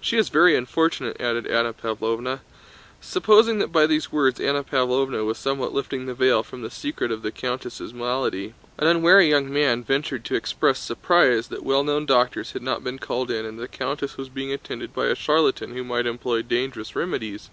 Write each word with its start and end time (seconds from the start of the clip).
She 0.00 0.16
is 0.16 0.30
very 0.30 0.56
unfortunate!" 0.56 1.16
added 1.20 1.46
Anna 1.46 1.72
Pávlovna. 1.72 2.40
Supposing 3.00 3.60
that 3.60 3.70
by 3.70 3.86
these 3.86 4.10
words 4.10 4.40
Anna 4.40 4.64
Pávlovna 4.64 5.24
was 5.24 5.38
somewhat 5.38 5.72
lifting 5.72 6.06
the 6.06 6.12
veil 6.14 6.42
from 6.42 6.62
the 6.62 6.72
secret 6.72 7.12
of 7.12 7.22
the 7.22 7.30
countess' 7.30 7.92
malady, 7.92 8.54
an 8.78 8.88
unwary 8.88 9.28
young 9.30 9.48
man 9.52 9.84
ventured 9.84 10.24
to 10.24 10.34
express 10.34 10.80
surprise 10.80 11.46
that 11.46 11.62
well 11.62 11.84
known 11.84 12.04
doctors 12.04 12.50
had 12.50 12.62
not 12.62 12.82
been 12.82 12.98
called 12.98 13.30
in 13.30 13.46
and 13.46 13.60
that 13.60 13.70
the 13.70 13.78
countess 13.78 14.16
was 14.16 14.28
being 14.28 14.52
attended 14.52 14.92
by 14.92 15.06
a 15.06 15.14
charlatan 15.14 15.72
who 15.72 15.84
might 15.84 16.04
employ 16.06 16.42
dangerous 16.42 16.96
remedies. 16.96 17.48